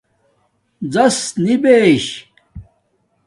زسنبش 0.93 2.25